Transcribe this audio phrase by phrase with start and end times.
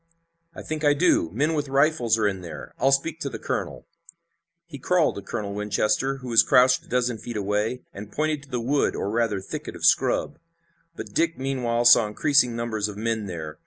[0.55, 1.29] "I think I do.
[1.31, 2.73] Men with rifles are in there.
[2.79, 3.85] I'll speak to the colonel."
[4.65, 8.49] He crawled to Colonel Winchester, who was crouched a dozen feet away, and pointed to
[8.49, 10.39] the wood, or rather thicket of scrub.
[10.95, 13.59] But Dick meanwhile saw increasing numbers of men there.